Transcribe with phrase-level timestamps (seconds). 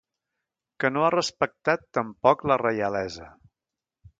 [0.83, 3.29] Que no ha respectat tampoc la reialesa.